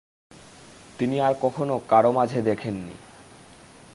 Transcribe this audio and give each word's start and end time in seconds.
তিনি 0.99 1.17
আর 1.21 1.33
কখনও 1.41 1.77
কারো 1.89 2.11
মাঝে 2.11 2.39
দেখেননি। 2.41 2.95